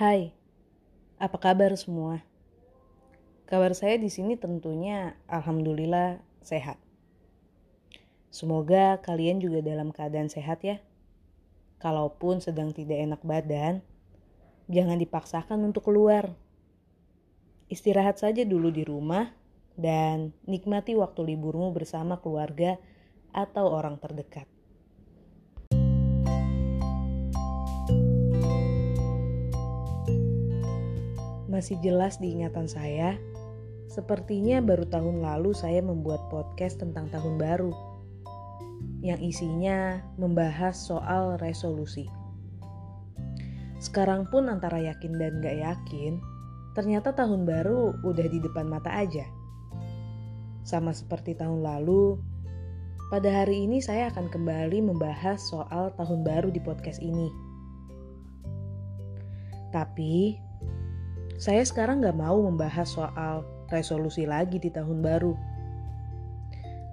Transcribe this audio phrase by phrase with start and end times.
[0.00, 0.32] Hai,
[1.20, 2.24] apa kabar semua?
[3.44, 6.80] Kabar saya di sini tentunya alhamdulillah sehat.
[8.32, 10.80] Semoga kalian juga dalam keadaan sehat ya.
[11.84, 13.84] Kalaupun sedang tidak enak badan,
[14.72, 16.32] jangan dipaksakan untuk keluar.
[17.68, 19.36] Istirahat saja dulu di rumah
[19.76, 22.80] dan nikmati waktu liburmu bersama keluarga
[23.36, 24.48] atau orang terdekat.
[31.60, 33.20] Masih jelas di ingatan saya,
[33.84, 37.68] sepertinya baru tahun lalu saya membuat podcast tentang tahun baru
[39.04, 42.08] yang isinya membahas soal resolusi.
[43.76, 46.16] Sekarang pun antara yakin dan gak yakin,
[46.72, 49.28] ternyata tahun baru udah di depan mata aja.
[50.64, 52.16] Sama seperti tahun lalu,
[53.12, 57.28] pada hari ini saya akan kembali membahas soal tahun baru di podcast ini.
[59.76, 60.48] Tapi,
[61.40, 65.32] saya sekarang nggak mau membahas soal resolusi lagi di tahun baru.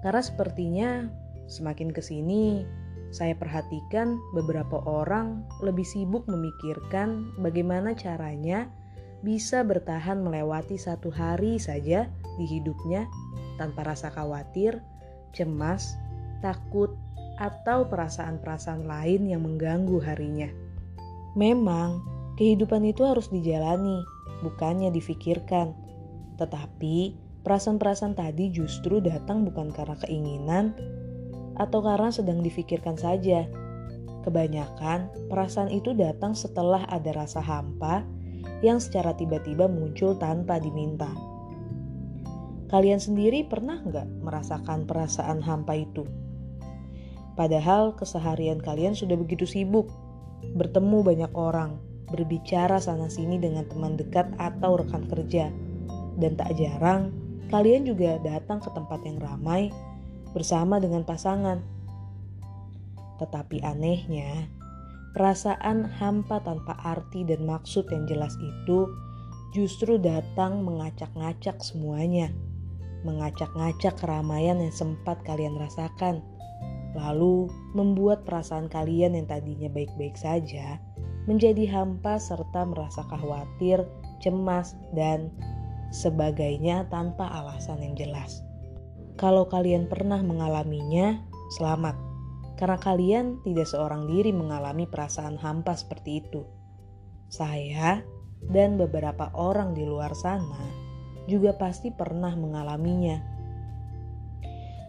[0.00, 0.90] Karena sepertinya
[1.44, 2.64] semakin ke sini,
[3.12, 8.72] saya perhatikan beberapa orang lebih sibuk memikirkan bagaimana caranya
[9.20, 12.08] bisa bertahan melewati satu hari saja
[12.40, 13.04] di hidupnya
[13.60, 14.80] tanpa rasa khawatir,
[15.36, 15.92] cemas,
[16.40, 16.96] takut,
[17.36, 20.48] atau perasaan-perasaan lain yang mengganggu harinya.
[21.36, 22.02] Memang,
[22.38, 24.06] kehidupan itu harus dijalani
[24.46, 25.74] bukannya difikirkan.
[26.38, 30.78] Tetapi perasaan-perasaan tadi justru datang bukan karena keinginan
[31.58, 33.50] atau karena sedang difikirkan saja.
[34.22, 38.06] Kebanyakan perasaan itu datang setelah ada rasa hampa
[38.62, 41.10] yang secara tiba-tiba muncul tanpa diminta.
[42.68, 46.04] Kalian sendiri pernah nggak merasakan perasaan hampa itu?
[47.34, 49.88] Padahal keseharian kalian sudah begitu sibuk,
[50.58, 55.52] bertemu banyak orang, berbicara sana-sini dengan teman dekat atau rekan kerja.
[56.18, 57.14] Dan tak jarang,
[57.52, 59.70] kalian juga datang ke tempat yang ramai
[60.32, 61.62] bersama dengan pasangan.
[63.22, 64.50] Tetapi anehnya,
[65.14, 68.88] perasaan hampa tanpa arti dan maksud yang jelas itu
[69.54, 72.30] justru datang mengacak-ngacak semuanya.
[73.06, 76.18] Mengacak-ngacak keramaian yang sempat kalian rasakan.
[76.98, 77.46] Lalu
[77.78, 80.82] membuat perasaan kalian yang tadinya baik-baik saja
[81.28, 83.84] menjadi hampa serta merasa khawatir,
[84.24, 85.28] cemas, dan
[85.92, 88.40] sebagainya tanpa alasan yang jelas.
[89.20, 91.20] Kalau kalian pernah mengalaminya,
[91.52, 92.00] selamat.
[92.56, 96.48] Karena kalian tidak seorang diri mengalami perasaan hampa seperti itu.
[97.28, 98.00] Saya
[98.48, 100.64] dan beberapa orang di luar sana
[101.28, 103.20] juga pasti pernah mengalaminya.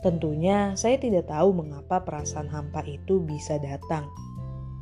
[0.00, 4.10] Tentunya saya tidak tahu mengapa perasaan hampa itu bisa datang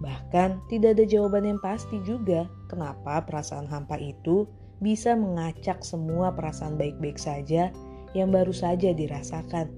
[0.00, 4.48] Bahkan tidak ada jawaban yang pasti juga kenapa perasaan hampa itu
[4.80, 7.68] bisa mengacak semua perasaan baik-baik saja
[8.16, 9.68] yang baru saja dirasakan.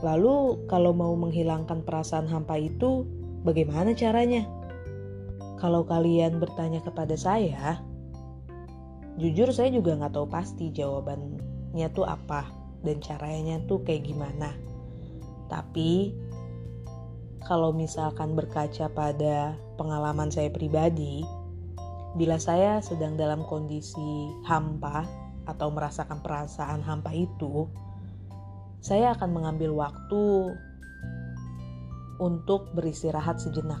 [0.00, 3.08] Lalu kalau mau menghilangkan perasaan hampa itu,
[3.44, 4.44] bagaimana caranya?
[5.60, 7.80] Kalau kalian bertanya kepada saya,
[9.16, 12.48] jujur saya juga nggak tahu pasti jawabannya tuh apa
[12.84, 14.52] dan caranya tuh kayak gimana.
[15.48, 16.12] Tapi
[17.44, 21.20] kalau misalkan berkaca pada pengalaman saya pribadi,
[22.16, 25.04] bila saya sedang dalam kondisi hampa
[25.44, 27.68] atau merasakan perasaan hampa itu,
[28.80, 30.56] saya akan mengambil waktu
[32.16, 33.80] untuk beristirahat sejenak.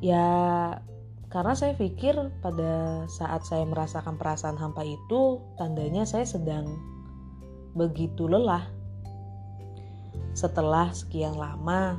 [0.00, 0.24] Ya,
[1.28, 6.72] karena saya pikir pada saat saya merasakan perasaan hampa itu, tandanya saya sedang
[7.76, 8.77] begitu lelah
[10.38, 11.98] setelah sekian lama,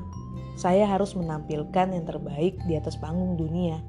[0.59, 3.80] saya harus menampilkan yang terbaik di atas panggung dunia.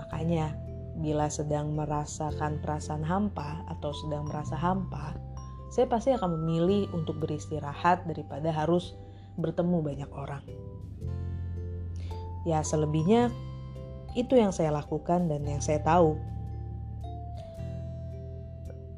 [0.00, 0.56] Makanya,
[1.00, 5.16] bila sedang merasakan perasaan hampa atau sedang merasa hampa,
[5.72, 8.98] saya pasti akan memilih untuk beristirahat daripada harus
[9.38, 10.44] bertemu banyak orang.
[12.44, 13.30] Ya, selebihnya
[14.18, 16.18] itu yang saya lakukan dan yang saya tahu.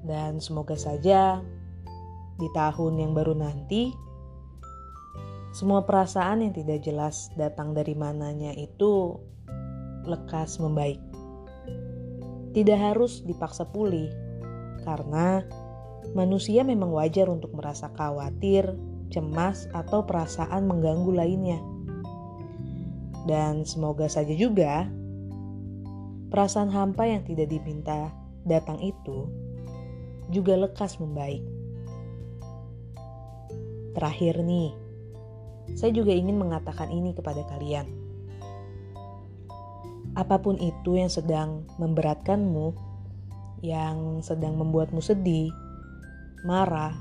[0.03, 1.39] Dan semoga saja
[2.41, 3.95] di tahun yang baru nanti
[5.53, 9.21] semua perasaan yang tidak jelas datang dari mananya itu
[10.09, 10.99] lekas membaik.
[12.57, 14.09] Tidak harus dipaksa pulih,
[14.85, 15.45] karena
[16.17, 18.65] manusia memang wajar untuk merasa khawatir,
[19.13, 21.61] cemas, atau perasaan mengganggu lainnya.
[23.29, 24.89] Dan semoga saja juga
[26.33, 28.09] perasaan hampa yang tidak diminta
[28.49, 29.29] datang itu
[30.33, 31.45] juga lekas membaik.
[33.93, 34.82] Terakhir nih,
[35.79, 37.87] saya juga ingin mengatakan ini kepada kalian.
[40.13, 42.77] apa pun itu yang sedang memberatkanmu,
[43.65, 45.49] yang sedang membuatmu sedih,
[46.45, 46.93] marah,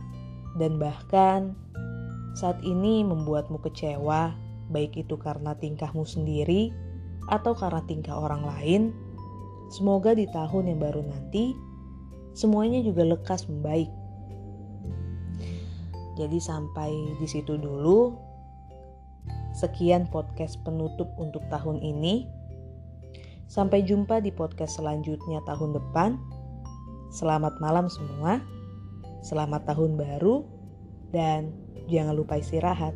[0.55, 1.51] dan bahkan
[2.31, 4.31] saat ini membuatmu kecewa,
[4.71, 6.71] baik itu karena tingkahmu sendiri
[7.27, 8.81] atau karena tingkah orang lain.
[9.71, 11.51] Semoga di tahun yang baru nanti
[12.31, 13.91] semuanya juga lekas membaik.
[16.15, 18.30] Jadi sampai di situ dulu.
[19.51, 22.27] Sekian podcast penutup untuk tahun ini.
[23.51, 26.15] Sampai jumpa di podcast selanjutnya tahun depan.
[27.11, 28.39] Selamat malam semua.
[29.19, 30.47] Selamat tahun baru
[31.11, 31.51] dan
[31.91, 32.95] jangan lupa istirahat.